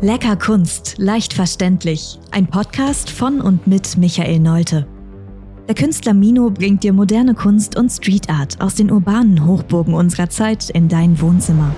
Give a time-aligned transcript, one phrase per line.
[0.00, 2.20] Lecker Kunst, leicht verständlich.
[2.30, 4.86] Ein Podcast von und mit Michael Neute.
[5.66, 10.30] Der Künstler Mino bringt dir moderne Kunst und Street Art aus den urbanen Hochburgen unserer
[10.30, 11.74] Zeit in dein Wohnzimmer.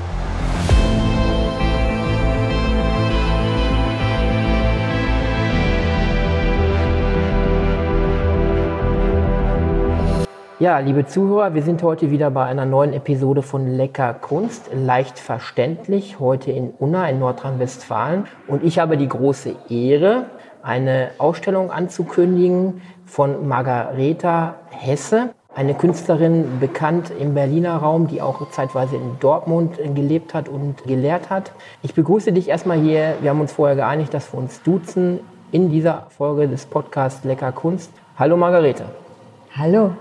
[10.60, 15.18] Ja, liebe Zuhörer, wir sind heute wieder bei einer neuen Episode von Lecker Kunst, leicht
[15.18, 18.26] verständlich, heute in Unna in Nordrhein-Westfalen.
[18.46, 20.26] Und ich habe die große Ehre,
[20.62, 28.96] eine Ausstellung anzukündigen von Margareta Hesse, eine Künstlerin bekannt im Berliner Raum, die auch zeitweise
[28.96, 31.52] in Dortmund gelebt hat und gelehrt hat.
[31.82, 33.14] Ich begrüße dich erstmal hier.
[33.22, 35.20] Wir haben uns vorher geeinigt, dass wir uns duzen
[35.52, 37.90] in dieser Folge des Podcasts Lecker Kunst.
[38.18, 38.84] Hallo Margarete.
[39.56, 39.92] Hallo.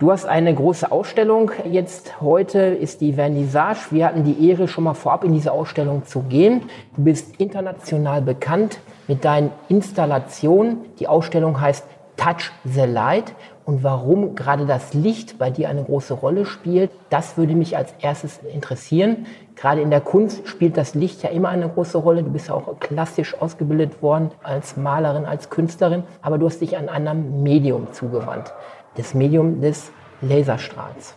[0.00, 1.52] Du hast eine große Ausstellung.
[1.70, 3.78] Jetzt heute ist die Vernissage.
[3.90, 6.62] Wir hatten die Ehre, schon mal vorab in diese Ausstellung zu gehen.
[6.96, 10.78] Du bist international bekannt mit deinen Installationen.
[10.98, 13.34] Die Ausstellung heißt Touch the Light.
[13.64, 17.94] Und warum gerade das Licht bei dir eine große Rolle spielt, das würde mich als
[18.00, 19.26] erstes interessieren.
[19.54, 22.24] Gerade in der Kunst spielt das Licht ja immer eine große Rolle.
[22.24, 26.76] Du bist ja auch klassisch ausgebildet worden als Malerin, als Künstlerin, aber du hast dich
[26.76, 28.52] an einem Medium zugewandt
[28.96, 31.14] das Medium des Laserstrahls.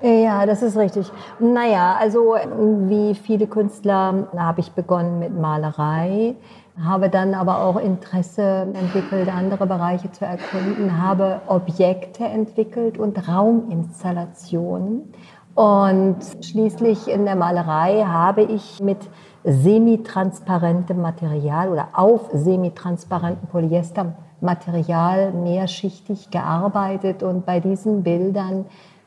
[0.00, 1.10] Ja, das ist richtig.
[1.40, 2.36] Naja, also
[2.88, 6.36] wie viele Künstler habe ich begonnen mit Malerei,
[6.80, 15.12] habe dann aber auch Interesse entwickelt, andere Bereiche zu erkunden, habe Objekte entwickelt und Rauminstallationen.
[15.56, 18.98] Und schließlich in der Malerei habe ich mit
[19.42, 28.66] semitransparentem Material oder auf semitransparentem Polyester Material mehrschichtig gearbeitet und bei diesen Bildern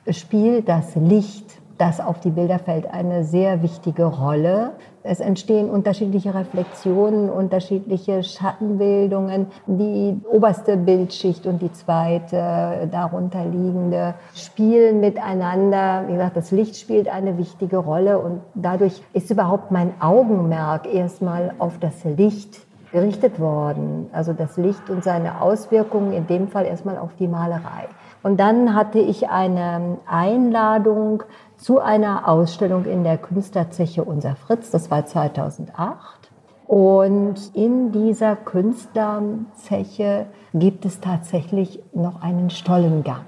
[0.10, 4.72] spielt das Licht, das auf die Bilder fällt, eine sehr wichtige Rolle.
[5.04, 9.48] Es entstehen unterschiedliche Reflexionen, unterschiedliche Schattenbildungen.
[9.66, 16.04] Die oberste Bildschicht und die zweite darunter liegende spielen miteinander.
[16.08, 21.56] Wie gesagt, das Licht spielt eine wichtige Rolle und dadurch ist überhaupt mein Augenmerk erstmal
[21.58, 22.60] auf das Licht
[22.92, 24.10] gerichtet worden.
[24.12, 27.88] Also das Licht und seine Auswirkungen, in dem Fall erstmal auf die Malerei.
[28.24, 31.24] Und dann hatte ich eine Einladung
[31.58, 36.32] zu einer Ausstellung in der Künstlerzeche Unser Fritz, das war 2008.
[36.68, 43.26] Und in dieser Künstlerzeche gibt es tatsächlich noch einen Stollengang.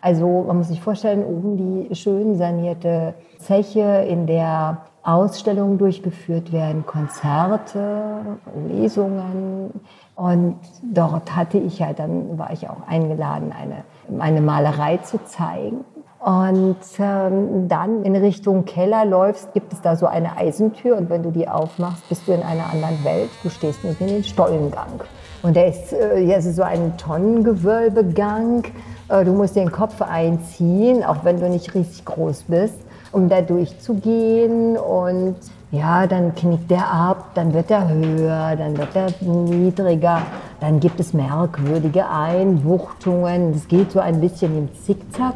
[0.00, 6.84] Also man muss sich vorstellen, oben die schön sanierte Zeche, in der Ausstellungen durchgeführt werden,
[6.84, 8.20] Konzerte,
[8.68, 9.70] Lesungen.
[10.14, 15.84] Und dort hatte ich ja, dann war ich auch eingeladen, eine, meine Malerei zu zeigen.
[16.18, 21.22] Und ähm, dann in Richtung Keller läufst, gibt es da so eine Eisentür und wenn
[21.22, 23.30] du die aufmachst, bist du in einer anderen Welt.
[23.42, 25.00] Du stehst mitten in den Stollengang.
[25.42, 28.64] Und der ist, äh, so ein Tonnengewölbegang.
[29.08, 32.76] Äh, du musst den Kopf einziehen, auch wenn du nicht riesig groß bist
[33.12, 34.76] um da durchzugehen.
[34.76, 35.36] Und
[35.72, 40.22] ja, dann knickt der ab, dann wird er höher, dann wird er niedriger,
[40.60, 43.52] dann gibt es merkwürdige Einbuchtungen.
[43.54, 45.34] Es geht so ein bisschen im Zickzack,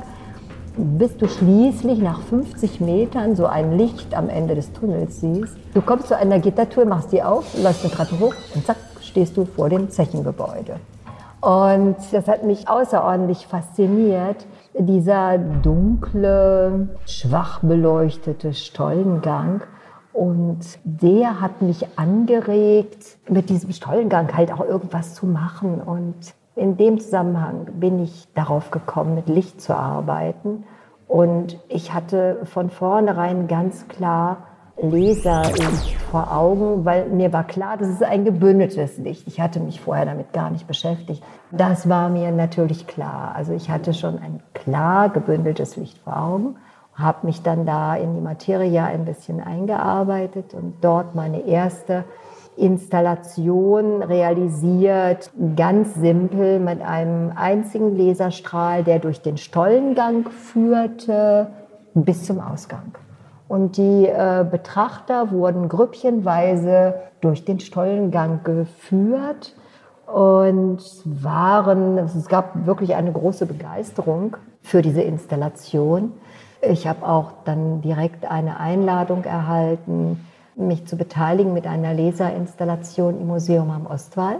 [0.77, 5.57] bis du schließlich nach 50 Metern so ein Licht am Ende des Tunnels siehst.
[5.73, 9.37] Du kommst zu einer Gittertür, machst die auf, läufst eine Treppe hoch und zack, stehst
[9.37, 10.77] du vor dem Zechengebäude.
[11.44, 19.60] Und das hat mich außerordentlich fasziniert, dieser dunkle, schwach beleuchtete Stollengang.
[20.15, 25.83] Und der hat mich angeregt, mit diesem Stollengang halt auch irgendwas zu machen.
[25.83, 26.15] Und
[26.56, 30.65] in dem Zusammenhang bin ich darauf gekommen, mit Licht zu arbeiten.
[31.09, 34.38] Und ich hatte von vornherein ganz klar
[34.77, 39.27] Laserlicht vor Augen, weil mir war klar, das ist ein gebündeltes Licht.
[39.27, 41.23] Ich hatte mich vorher damit gar nicht beschäftigt.
[41.51, 43.33] Das war mir natürlich klar.
[43.37, 46.57] Also ich hatte schon ein klar gebündeltes Licht vor Augen,
[46.95, 52.04] habe mich dann da in die Materie ein bisschen eingearbeitet und dort meine erste
[52.57, 61.48] Installation realisiert, ganz simpel mit einem einzigen Laserstrahl, der durch den Stollengang führte
[61.95, 62.93] bis zum Ausgang.
[63.49, 69.55] Und die äh, Betrachter wurden grüppchenweise durch den Stollengang geführt
[70.07, 76.13] und waren, es gab wirklich eine große Begeisterung für diese Installation.
[76.63, 80.25] Ich habe auch dann direkt eine Einladung erhalten,
[80.57, 84.37] mich zu beteiligen mit einer Laserinstallation im Museum am Ostwall.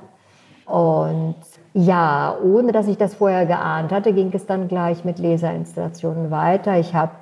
[0.67, 1.35] Und
[1.75, 6.79] ja, ohne dass ich das vorher geahnt hatte, ging es dann gleich mit Laserinstallationen weiter.
[6.79, 7.13] Ich habe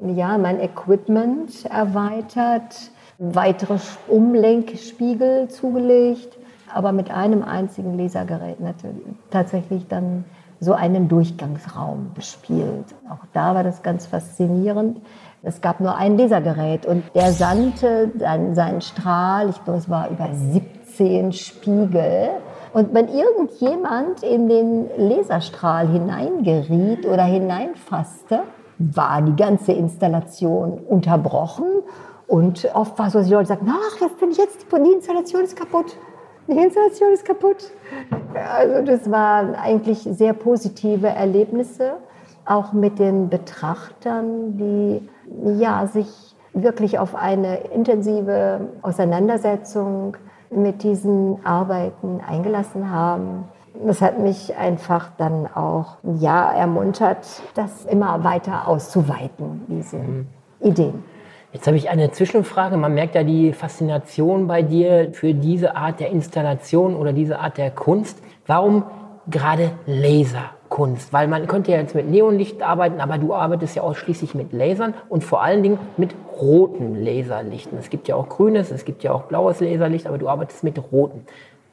[0.00, 6.38] ja, mein Equipment erweitert, weitere Umlenkspiegel zugelegt,
[6.72, 10.24] aber mit einem einzigen Lasergerät natürlich tatsächlich dann
[10.60, 12.86] so einen Durchgangsraum bespielt.
[13.08, 15.00] Auch da war das ganz faszinierend.
[15.42, 20.10] Es gab nur ein Lasergerät und der sandte dann seinen Strahl, ich glaube, es war
[20.10, 22.30] über 17 Spiegel.
[22.72, 28.40] Und wenn irgendjemand in den Laserstrahl hineingeriet oder hineinfasste,
[28.78, 31.66] war die ganze Installation unterbrochen.
[32.26, 34.92] Und oft war es so, dass die Leute sagten, ach, jetzt bin ich jetzt, die
[34.92, 35.96] Installation ist kaputt.
[36.46, 37.70] Die Installation ist kaputt.
[38.34, 41.94] Also das waren eigentlich sehr positive Erlebnisse,
[42.44, 45.08] auch mit den Betrachtern, die
[45.58, 50.16] ja, sich wirklich auf eine intensive Auseinandersetzung
[50.50, 53.44] mit diesen Arbeiten eingelassen haben.
[53.84, 60.26] Das hat mich einfach dann auch ja, ermuntert, das immer weiter auszuweiten, diese mhm.
[60.60, 61.04] Ideen.
[61.52, 62.76] Jetzt habe ich eine Zwischenfrage.
[62.76, 67.56] Man merkt ja die Faszination bei dir für diese Art der Installation oder diese Art
[67.56, 68.20] der Kunst.
[68.46, 68.84] Warum
[69.30, 71.12] gerade Laserkunst?
[71.12, 74.92] Weil man könnte ja jetzt mit Neonlicht arbeiten, aber du arbeitest ja ausschließlich mit Lasern
[75.08, 77.78] und vor allen Dingen mit roten Laserlichten.
[77.78, 80.78] Es gibt ja auch grünes, es gibt ja auch blaues Laserlicht, aber du arbeitest mit
[80.92, 81.24] roten.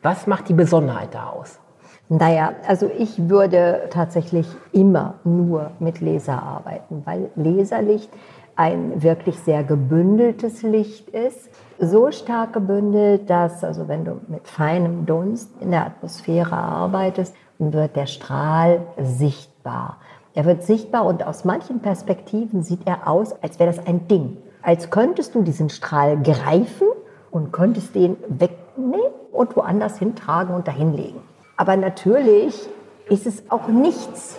[0.01, 1.59] Was macht die Besonderheit da aus?
[2.07, 8.11] Naja, also ich würde tatsächlich immer nur mit Laser arbeiten, weil Laserlicht
[8.55, 11.49] ein wirklich sehr gebündeltes Licht ist.
[11.79, 17.95] So stark gebündelt, dass, also wenn du mit feinem Dunst in der Atmosphäre arbeitest, wird
[17.95, 19.97] der Strahl sichtbar.
[20.35, 24.37] Er wird sichtbar und aus manchen Perspektiven sieht er aus, als wäre das ein Ding.
[24.61, 26.87] Als könntest du diesen Strahl greifen
[27.31, 31.34] und könntest den wegnehmen und woanders hintragen und dahinlegen.
[31.57, 32.67] Aber natürlich
[33.09, 34.37] ist es auch nichts.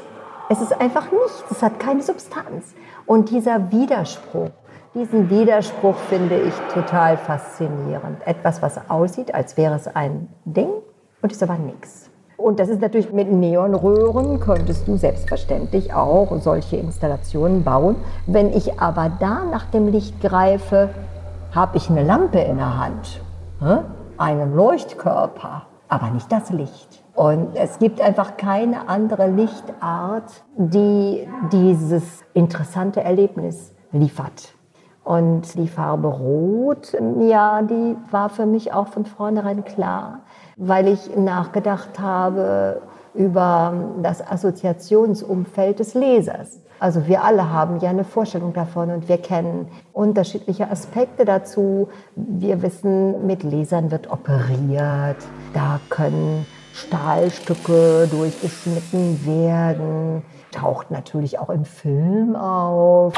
[0.49, 1.45] Es ist einfach nichts.
[1.51, 2.75] Es hat keine Substanz.
[3.07, 4.51] Und dieser Widerspruch,
[4.95, 8.27] diesen Widerspruch finde ich total faszinierend.
[8.27, 10.71] Etwas, was aussieht, als wäre es ein Ding
[11.23, 12.11] und ist aber nichts.
[12.37, 17.97] Und das ist natürlich mit Neonröhren, könntest du selbstverständlich auch solche Installationen bauen.
[18.27, 20.91] Wenn ich aber da nach dem Licht greife,
[21.55, 23.21] habe ich eine Lampe in der Hand,
[24.19, 27.03] einen Leuchtkörper, aber nicht das Licht.
[27.15, 34.55] Und es gibt einfach keine andere Lichtart, die dieses interessante Erlebnis liefert.
[35.03, 40.23] Und die Farbe Rot, ja, die war für mich auch von vornherein klar,
[40.57, 42.83] weil ich nachgedacht habe
[43.15, 43.73] über
[44.03, 46.61] das Assoziationsumfeld des Lesers.
[46.79, 51.89] Also wir alle haben ja eine Vorstellung davon und wir kennen unterschiedliche Aspekte dazu.
[52.15, 55.17] Wir wissen, mit Lesern wird operiert,
[55.55, 63.15] da können Stahlstücke durchgeschnitten werden, taucht natürlich auch im Film auf.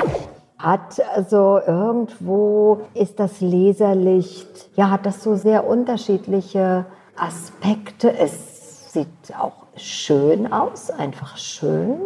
[0.58, 8.16] Hat also irgendwo ist das Laserlicht, ja, hat das so sehr unterschiedliche Aspekte.
[8.16, 9.08] Es sieht
[9.38, 11.98] auch schön aus, einfach schön,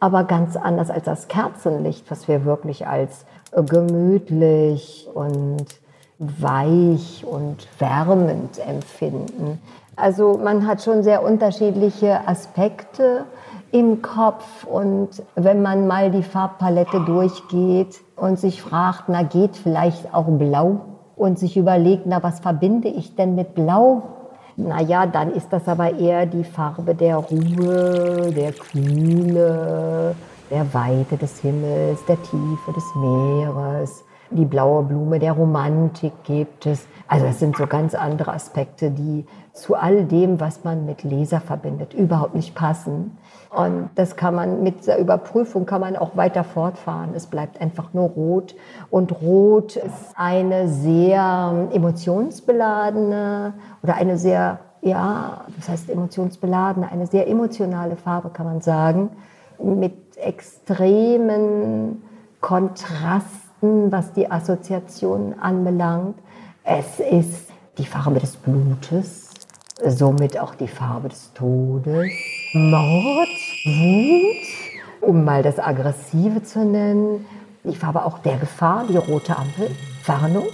[0.00, 3.24] aber ganz anders als das Kerzenlicht, was wir wirklich als
[3.66, 5.66] gemütlich und
[6.18, 9.60] weich und wärmend empfinden.
[9.96, 13.24] Also man hat schon sehr unterschiedliche Aspekte
[13.72, 20.12] im Kopf und wenn man mal die Farbpalette durchgeht und sich fragt, na geht vielleicht
[20.12, 20.80] auch blau
[21.16, 24.02] und sich überlegt, na was verbinde ich denn mit blau?
[24.62, 30.14] Na ja, dann ist das aber eher die Farbe der Ruhe, der Kühle,
[30.50, 34.04] der Weite des Himmels, der Tiefe des Meeres.
[34.30, 36.86] Die blaue Blume der Romantik gibt es.
[37.08, 41.40] Also es sind so ganz andere Aspekte, die zu all dem, was man mit Leser
[41.40, 43.18] verbindet, überhaupt nicht passen.
[43.50, 47.10] Und das kann man mit der Überprüfung kann man auch weiter fortfahren.
[47.14, 48.54] Es bleibt einfach nur rot.
[48.90, 57.26] Und rot ist eine sehr emotionsbeladene oder eine sehr, ja, das heißt emotionsbeladene, eine sehr
[57.26, 59.10] emotionale Farbe, kann man sagen,
[59.58, 62.02] mit extremen
[62.40, 66.16] Kontrasten, was die Assoziationen anbelangt.
[66.64, 67.48] Es ist
[67.78, 69.30] die Farbe des Blutes,
[69.86, 72.10] somit auch die Farbe des Todes,
[72.52, 73.28] Mord,
[73.64, 74.46] Wut,
[75.00, 77.26] um mal das Aggressive zu nennen,
[77.64, 79.70] die Farbe auch der Gefahr, die rote Ampel,
[80.06, 80.48] Warnung,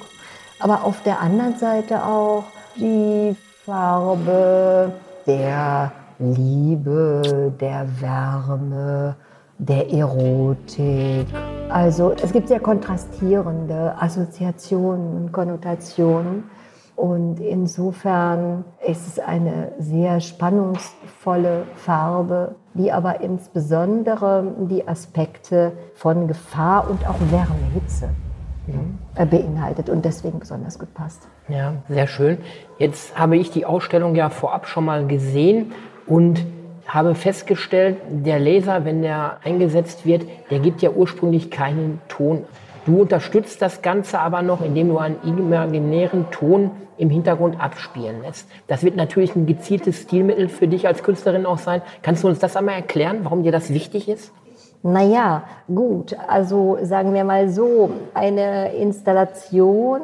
[0.58, 2.44] aber auf der anderen Seite auch
[2.76, 4.92] die Farbe
[5.26, 9.16] der Liebe, der Wärme,
[9.58, 11.26] der Erotik.
[11.68, 16.44] Also es gibt sehr kontrastierende Assoziationen und Konnotationen.
[16.94, 26.88] Und insofern ist es eine sehr spannungsvolle Farbe, die aber insbesondere die Aspekte von Gefahr
[26.88, 28.08] und auch Wärme, Hitze
[28.66, 29.28] mhm.
[29.28, 31.28] beinhaltet und deswegen besonders gut passt.
[31.48, 32.38] Ja, sehr schön.
[32.78, 35.72] Jetzt habe ich die Ausstellung ja vorab schon mal gesehen
[36.06, 36.46] und
[36.86, 42.44] habe festgestellt, der Laser, wenn der eingesetzt wird, der gibt ja ursprünglich keinen Ton.
[42.84, 48.48] Du unterstützt das Ganze aber noch, indem du einen imaginären Ton im Hintergrund abspielen lässt.
[48.68, 51.82] Das wird natürlich ein gezieltes Stilmittel für dich als Künstlerin auch sein.
[52.02, 54.32] Kannst du uns das einmal erklären, warum dir das wichtig ist?
[54.82, 56.16] Naja, gut.
[56.28, 60.00] Also sagen wir mal so, eine Installation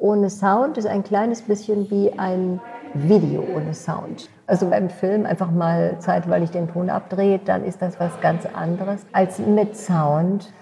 [0.00, 2.60] ohne Sound ist ein kleines bisschen wie ein
[2.94, 4.30] Video ohne Sound.
[4.46, 9.04] Also beim Film einfach mal zeitweilig den Ton abdreht, dann ist das was ganz anderes
[9.12, 10.52] als mit Sound.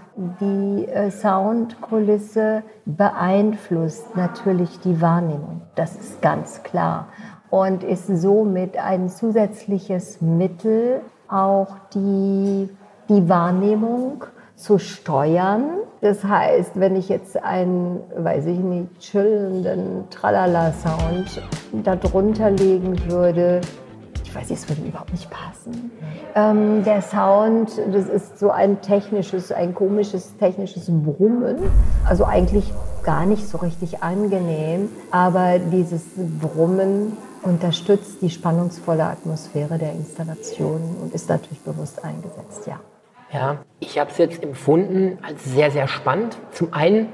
[0.41, 7.09] Die äh, Soundkulisse beeinflusst natürlich die Wahrnehmung, das ist ganz klar.
[7.49, 12.69] Und ist somit ein zusätzliches Mittel, auch die,
[13.09, 14.25] die Wahrnehmung
[14.55, 15.65] zu steuern.
[16.03, 21.41] Das heißt, wenn ich jetzt einen, weiß ich nicht, chillenden Tralala-Sound
[21.85, 23.61] darunter legen würde,
[24.25, 25.93] ich weiß, es würde überhaupt nicht passen.
[26.35, 31.59] Ähm, der Sound, das ist so ein technisches, ein komisches technisches Brummen.
[32.05, 32.73] Also eigentlich
[33.05, 41.15] gar nicht so richtig angenehm, aber dieses Brummen unterstützt die spannungsvolle Atmosphäre der Installation und
[41.15, 42.81] ist natürlich bewusst eingesetzt, ja.
[43.33, 46.37] Ja, ich habe es jetzt empfunden als sehr, sehr spannend.
[46.51, 47.09] Zum einen,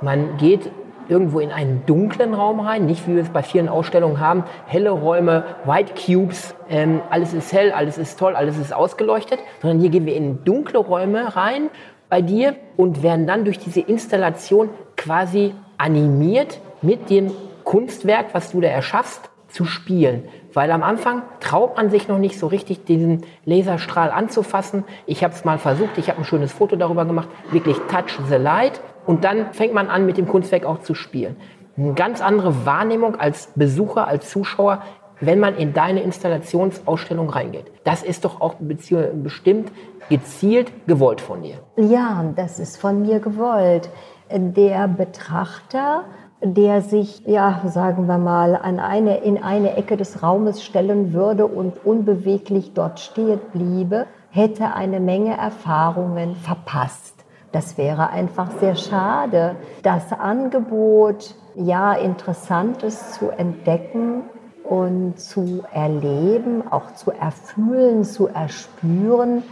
[0.00, 0.68] man geht
[1.08, 4.90] irgendwo in einen dunklen Raum rein, nicht wie wir es bei vielen Ausstellungen haben, helle
[4.90, 9.90] Räume, White Cubes, ähm, alles ist hell, alles ist toll, alles ist ausgeleuchtet, sondern hier
[9.90, 11.70] gehen wir in dunkle Räume rein
[12.08, 17.30] bei dir und werden dann durch diese Installation quasi animiert mit dem
[17.62, 20.24] Kunstwerk, was du da erschaffst, zu spielen.
[20.52, 24.84] Weil am Anfang traut man sich noch nicht so richtig, diesen Laserstrahl anzufassen.
[25.06, 28.36] Ich habe es mal versucht, ich habe ein schönes Foto darüber gemacht, wirklich Touch the
[28.36, 28.80] Light.
[29.06, 31.36] Und dann fängt man an, mit dem Kunstwerk auch zu spielen.
[31.76, 34.82] Eine ganz andere Wahrnehmung als Besucher, als Zuschauer,
[35.20, 37.70] wenn man in deine Installationsausstellung reingeht.
[37.84, 39.70] Das ist doch auch bestimmt
[40.08, 41.56] gezielt gewollt von dir.
[41.76, 43.90] Ja, das ist von mir gewollt.
[44.30, 46.04] Der Betrachter,
[46.42, 51.46] der sich, ja, sagen wir mal, an eine, in eine Ecke des Raumes stellen würde
[51.46, 57.24] und unbeweglich dort stehen bliebe, hätte eine Menge Erfahrungen verpasst.
[57.52, 59.56] Das wäre einfach sehr schade.
[59.82, 64.22] Das Angebot, ja, Interessantes zu entdecken
[64.64, 69.42] und zu erleben, auch zu erfühlen, zu erspüren,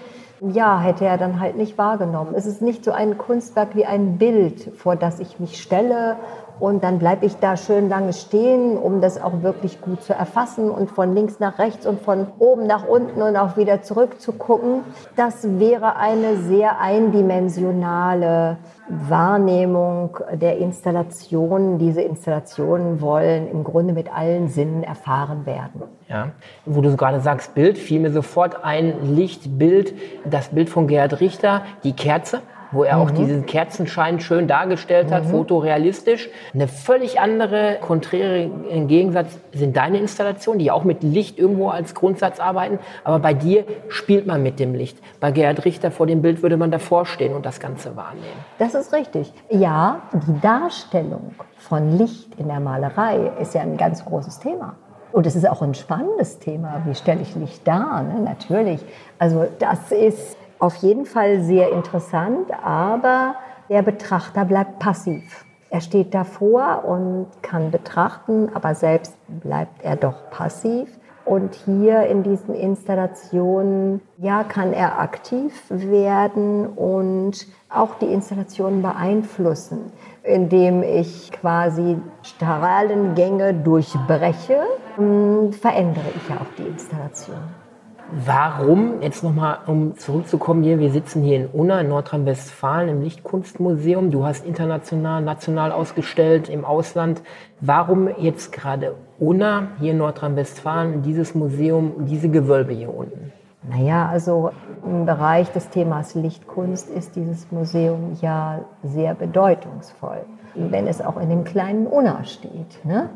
[0.40, 2.34] ja, hätte er dann halt nicht wahrgenommen.
[2.36, 6.16] Es ist nicht so ein Kunstwerk wie ein Bild, vor das ich mich stelle
[6.60, 10.70] und dann bleibe ich da schön lange stehen, um das auch wirklich gut zu erfassen
[10.70, 14.32] und von links nach rechts und von oben nach unten und auch wieder zurück zu
[14.32, 14.82] gucken.
[15.16, 18.56] Das wäre eine sehr eindimensionale
[18.88, 21.78] Wahrnehmung der Installationen.
[21.78, 25.82] Diese Installationen wollen im Grunde mit allen Sinnen erfahren werden.
[26.08, 26.30] Ja,
[26.64, 31.62] wo du gerade sagst, Bild, fiel mir sofort ein Lichtbild, das Bild von Gerhard Richter,
[31.84, 33.02] die Kerze wo er mhm.
[33.02, 35.30] auch diesen Kerzenschein schön dargestellt hat, mhm.
[35.30, 36.28] fotorealistisch.
[36.54, 41.94] Eine völlig andere, konträre im Gegensatz sind deine Installationen, die auch mit Licht irgendwo als
[41.94, 42.78] Grundsatz arbeiten.
[43.04, 44.98] Aber bei dir spielt man mit dem Licht.
[45.20, 48.26] Bei Gerhard Richter vor dem Bild würde man davor stehen und das Ganze wahrnehmen.
[48.58, 49.32] Das ist richtig.
[49.50, 54.76] Ja, die Darstellung von Licht in der Malerei ist ja ein ganz großes Thema.
[55.12, 56.82] Und es ist auch ein spannendes Thema.
[56.84, 58.02] Wie stelle ich Licht dar?
[58.02, 58.20] Ne?
[58.20, 58.80] Natürlich.
[59.18, 63.36] Also das ist auf jeden Fall sehr interessant, aber
[63.68, 65.44] der Betrachter bleibt passiv.
[65.70, 70.88] Er steht davor und kann betrachten, aber selbst bleibt er doch passiv.
[71.26, 79.92] Und hier in diesen Installationen, ja, kann er aktiv werden und auch die Installationen beeinflussen,
[80.22, 84.62] indem ich quasi Strahlengänge durchbreche,
[84.96, 87.67] hm, verändere ich ja auch die Installation.
[88.10, 94.10] Warum, jetzt nochmal, um zurückzukommen hier, wir sitzen hier in Unna in Nordrhein-Westfalen im Lichtkunstmuseum.
[94.10, 97.20] Du hast international, national ausgestellt im Ausland.
[97.60, 103.30] Warum jetzt gerade Unna hier in Nordrhein-Westfalen, dieses Museum, diese Gewölbe hier unten?
[103.68, 104.52] Naja, also
[104.86, 110.24] im Bereich des Themas Lichtkunst ist dieses Museum ja sehr bedeutungsvoll,
[110.54, 112.82] wenn es auch in dem kleinen Unna steht.
[112.84, 113.10] Ne?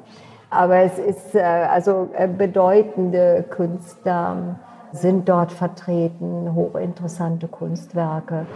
[0.50, 4.58] Aber es ist äh, also äh, bedeutende Künstler,
[4.92, 8.46] sind dort vertreten, hochinteressante Kunstwerke.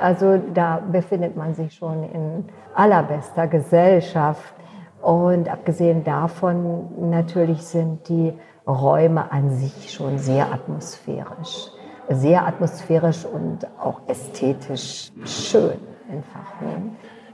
[0.00, 4.54] Also da befindet man sich schon in allerbester Gesellschaft.
[5.02, 8.32] Und abgesehen davon natürlich sind die
[8.66, 11.70] Räume an sich schon sehr atmosphärisch.
[12.10, 15.78] Sehr atmosphärisch und auch ästhetisch schön
[16.10, 16.52] einfach.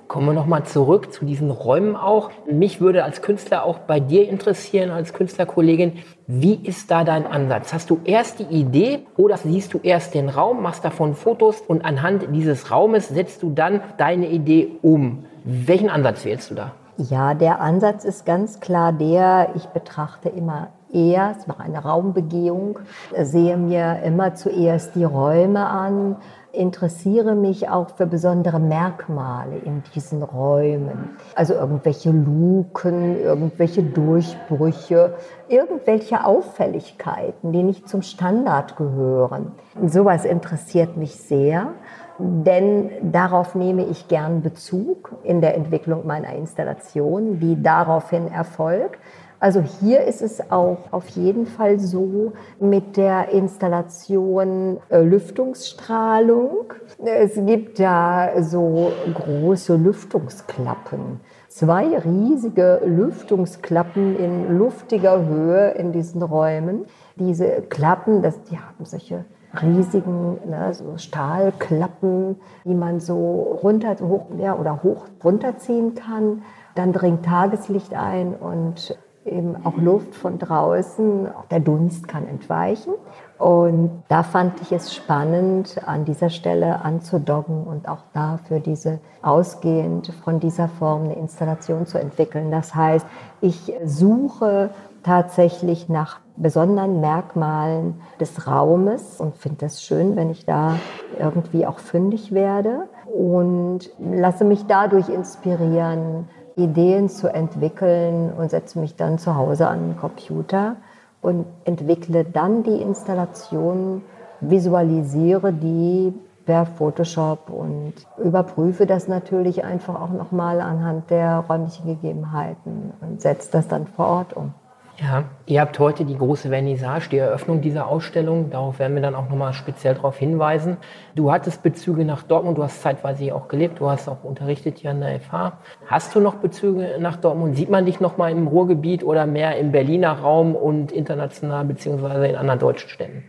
[0.06, 2.30] Kommen wir nochmal zurück zu diesen Räumen auch.
[2.50, 5.94] Mich würde als Künstler auch bei dir interessieren, als Künstlerkollegin,
[6.26, 7.72] wie ist da dein Ansatz?
[7.72, 11.84] Hast du erst die Idee oder siehst du erst den Raum, machst davon Fotos und
[11.84, 15.24] anhand dieses Raumes setzt du dann deine Idee um?
[15.44, 16.72] Welchen Ansatz wählst du da?
[16.96, 22.78] Ja, der Ansatz ist ganz klar der, ich betrachte immer erst, mache eine Raumbegehung,
[23.20, 26.16] sehe mir immer zuerst die Räume an,
[26.54, 31.16] interessiere mich auch für besondere Merkmale in diesen Räumen.
[31.34, 35.14] Also irgendwelche Luken, irgendwelche Durchbrüche,
[35.48, 39.52] irgendwelche Auffälligkeiten, die nicht zum Standard gehören.
[39.86, 41.72] Sowas interessiert mich sehr
[42.18, 49.00] denn darauf nehme ich gern Bezug in der Entwicklung meiner Installation, die daraufhin erfolgt.
[49.44, 56.72] Also hier ist es auch auf jeden Fall so mit der Installation äh, Lüftungsstrahlung.
[57.04, 61.20] Es gibt da so große Lüftungsklappen.
[61.48, 66.86] Zwei riesige Lüftungsklappen in luftiger Höhe in diesen Räumen.
[67.16, 69.26] Diese Klappen, das, die haben solche
[69.60, 76.40] riesigen ne, so Stahlklappen, die man so runter hoch, ja, oder hoch runterziehen kann.
[76.74, 81.28] Dann dringt Tageslicht ein und eben auch Luft von draußen.
[81.50, 82.94] Der Dunst kann entweichen.
[83.38, 90.12] Und da fand ich es spannend, an dieser Stelle anzudocken und auch dafür diese ausgehend
[90.24, 92.50] von dieser Form eine Installation zu entwickeln.
[92.50, 93.06] Das heißt,
[93.40, 94.70] ich suche
[95.02, 100.76] tatsächlich nach besonderen Merkmalen des Raumes und finde es schön, wenn ich da
[101.18, 108.96] irgendwie auch fündig werde und lasse mich dadurch inspirieren, Ideen zu entwickeln und setze mich
[108.96, 110.76] dann zu Hause an den Computer
[111.20, 114.02] und entwickle dann die Installation,
[114.40, 116.12] visualisiere die
[116.44, 123.50] per Photoshop und überprüfe das natürlich einfach auch nochmal anhand der räumlichen Gegebenheiten und setze
[123.52, 124.52] das dann vor Ort um.
[124.96, 128.50] Ja, ihr habt heute die große Vernissage, die Eröffnung dieser Ausstellung.
[128.50, 130.76] Darauf werden wir dann auch nochmal speziell darauf hinweisen.
[131.16, 134.78] Du hattest Bezüge nach Dortmund, du hast zeitweise hier auch gelebt, du hast auch unterrichtet
[134.78, 135.58] hier an der FH.
[135.86, 137.56] Hast du noch Bezüge nach Dortmund?
[137.56, 142.36] Sieht man dich nochmal im Ruhrgebiet oder mehr im Berliner Raum und international beziehungsweise in
[142.36, 143.24] anderen deutschen Städten?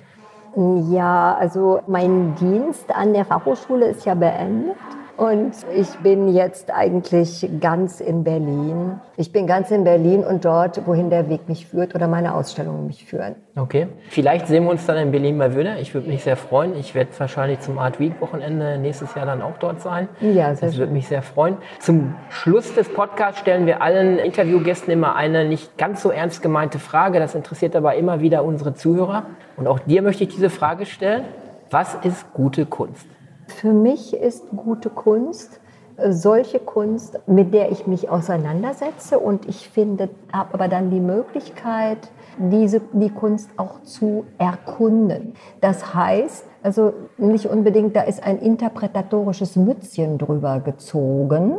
[0.91, 4.77] Ja, also mein Dienst an der Fachhochschule ist ja beendet.
[5.17, 8.99] Und ich bin jetzt eigentlich ganz in Berlin.
[9.15, 12.85] Ich bin ganz in Berlin und dort, wohin der Weg mich führt oder meine Ausstellungen
[12.85, 13.35] mich führen.
[13.55, 13.87] Okay.
[14.09, 15.79] Vielleicht sehen wir uns dann in Berlin bei Wöhne.
[15.79, 16.75] Ich würde mich sehr freuen.
[16.75, 20.09] Ich werde wahrscheinlich zum Art Week Wochenende nächstes Jahr dann auch dort sein.
[20.19, 21.57] Ja, sehr Das würde mich sehr freuen.
[21.79, 26.77] Zum Schluss des Podcasts stellen wir allen Interviewgästen immer eine nicht ganz so ernst gemeinte
[26.77, 27.19] Frage.
[27.19, 29.27] Das interessiert aber immer wieder unsere Zuhörer.
[29.55, 31.23] Und auch dir möchte ich diese Frage stellen.
[31.71, 33.07] Was ist gute Kunst?
[33.47, 35.59] Für mich ist gute Kunst
[35.97, 40.99] äh, solche Kunst, mit der ich mich auseinandersetze und ich finde, habe aber dann die
[40.99, 41.97] Möglichkeit,
[42.37, 45.35] diese, die Kunst auch zu erkunden.
[45.61, 51.57] Das heißt, also nicht unbedingt, da ist ein interpretatorisches Mützchen drüber gezogen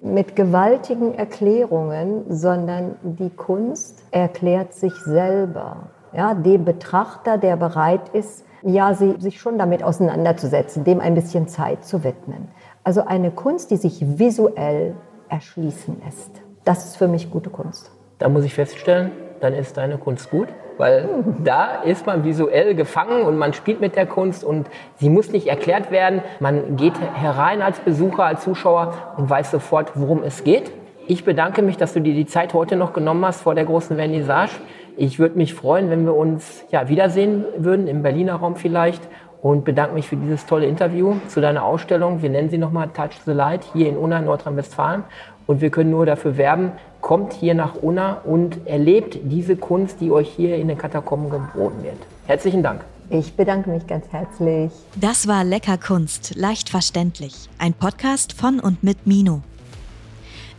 [0.00, 5.90] mit gewaltigen Erklärungen, sondern die Kunst erklärt sich selber.
[6.16, 11.48] Ja, dem Betrachter, der bereit ist, ja, sie, sich schon damit auseinanderzusetzen, dem ein bisschen
[11.48, 12.48] Zeit zu widmen.
[12.82, 14.94] Also eine Kunst, die sich visuell
[15.28, 16.30] erschließen lässt.
[16.64, 17.90] Das ist für mich gute Kunst.
[18.18, 20.48] Da muss ich feststellen, dann ist deine Kunst gut,
[20.78, 21.08] weil
[21.44, 25.48] da ist man visuell gefangen und man spielt mit der Kunst und sie muss nicht
[25.48, 26.22] erklärt werden.
[26.40, 30.70] Man geht herein als Besucher, als Zuschauer und weiß sofort, worum es geht.
[31.06, 33.96] Ich bedanke mich, dass du dir die Zeit heute noch genommen hast vor der großen
[33.96, 34.52] Vernissage.
[34.96, 39.02] Ich würde mich freuen, wenn wir uns ja, wiedersehen würden, im Berliner Raum vielleicht.
[39.42, 42.22] Und bedanke mich für dieses tolle Interview zu deiner Ausstellung.
[42.22, 45.04] Wir nennen sie nochmal Touch the Light hier in Unna, Nordrhein-Westfalen.
[45.46, 50.10] Und wir können nur dafür werben, kommt hier nach Unna und erlebt diese Kunst, die
[50.10, 51.98] euch hier in den Katakomben geboten wird.
[52.26, 52.80] Herzlichen Dank.
[53.10, 54.72] Ich bedanke mich ganz herzlich.
[54.98, 57.50] Das war Lecker Kunst, leicht verständlich.
[57.58, 59.42] Ein Podcast von und mit Mino.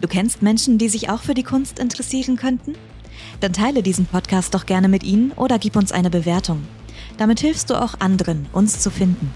[0.02, 2.74] Du kennst Menschen, die sich auch für die Kunst interessieren könnten?
[3.40, 6.64] Dann teile diesen Podcast doch gerne mit ihnen oder gib uns eine Bewertung.
[7.18, 9.32] Damit hilfst du auch anderen, uns zu finden.